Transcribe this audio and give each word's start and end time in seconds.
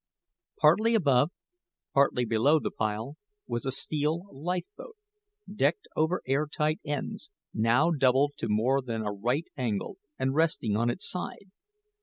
Partly 0.59 0.95
above, 0.95 1.29
partly 1.93 2.25
below 2.25 2.57
the 2.59 2.71
pile, 2.71 3.17
was 3.45 3.67
a 3.67 3.71
steel 3.71 4.25
lifeboat, 4.31 4.95
decked 5.53 5.87
over 5.95 6.23
air 6.25 6.47
tight 6.47 6.79
ends, 6.83 7.29
now 7.53 7.91
doubled 7.91 8.31
to 8.37 8.49
more 8.49 8.81
than 8.81 9.05
a 9.05 9.11
right 9.11 9.45
angle 9.55 9.97
and 10.17 10.33
resting 10.33 10.75
on 10.75 10.89
its 10.89 11.07
side. 11.07 11.51